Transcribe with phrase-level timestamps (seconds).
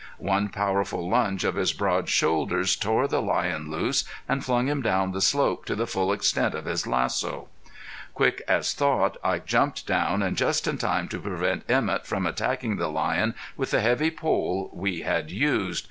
[0.17, 5.11] One powerful lunge of his broad shoulders tore the lion loose and flung him down
[5.11, 7.49] the slope to the full extent of his lasso.
[8.15, 12.77] Quick as thought I jumped down, and just in time to prevent Emett from attacking
[12.77, 15.79] the lion with the heavy pole we had used.